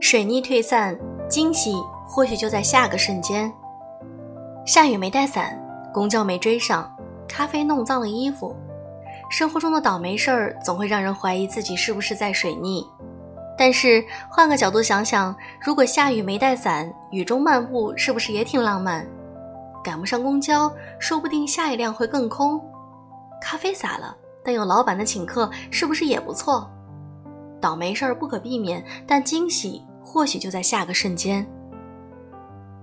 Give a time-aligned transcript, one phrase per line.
[0.00, 0.96] 水逆退散，
[1.28, 1.74] 惊喜
[2.06, 3.50] 或许就在下个瞬间。
[4.66, 5.58] 下雨没带伞，
[5.92, 6.94] 公交没追上，
[7.26, 8.54] 咖啡弄脏了衣服。
[9.30, 12.86] 生活中的倒霉事儿总会让人怀疑自己是不是在水逆。
[13.56, 19.04] 但是换个角度想想，如果下雨没带伞，雨中漫步是不是也挺浪漫？
[19.82, 22.60] 赶不上公交，说不定下一辆会更空。
[23.40, 26.70] 咖啡洒了，但有老板的请客，是不是也不错？
[27.60, 31.46] 倒霉事儿不可避免，但惊喜或许就在下个瞬间。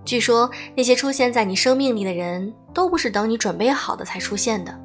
[0.04, 4.76] 据说那些出现在你生命里的人都不是等你准备好的才出现的。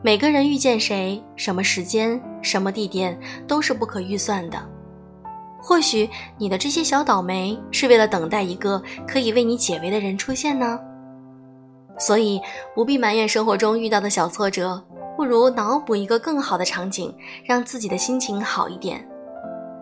[0.00, 4.58] 每个人遇见谁、什么时间、什么地点都是不可预算的。
[5.60, 10.80] 或许你的这些小倒霉是为了等待一个可以为你解围的人出现呢。
[11.98, 12.40] 所以
[12.74, 14.82] 不必埋怨生活中遇到的小挫折，
[15.16, 19.06] 不如脑补一个更好的场景，让自己的心情好一点。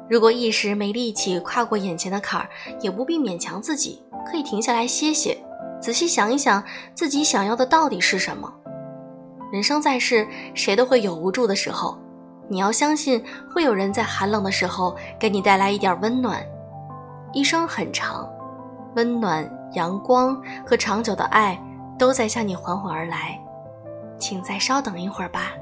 [0.08, 2.48] 如果一时没力气跨过眼前的坎儿，
[2.80, 5.36] 也不必勉强自己，可以停下来歇歇，
[5.80, 6.62] 仔细想一想
[6.94, 8.52] 自己想要的到底是什么。
[9.52, 11.96] 人生在世，谁都会有无助的时候，
[12.48, 16.44] 你要相信会有人在寒冷的时候给你带来一点温暖。
[17.32, 18.28] 一生很长，
[18.96, 21.56] 温暖、阳光和长久的爱
[21.96, 23.40] 都在向你缓缓而来，
[24.20, 25.54] 请再稍等一会儿吧。